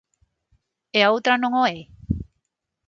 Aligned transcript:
E 0.97 0.99
a 1.03 1.11
outra 1.15 1.33
non 1.41 1.51
o 1.61 1.63
é? 1.77 1.79